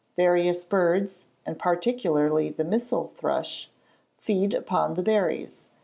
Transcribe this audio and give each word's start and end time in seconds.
_Various 0.15 0.65
birds, 0.65 1.25
and 1.45 1.59
particularly 1.59 2.49
the 2.49 2.63
missel 2.63 3.11
thrush, 3.15 3.69
feed 4.17 4.55
upon 4.55 4.95
the 4.95 5.03
berries. 5.03 5.65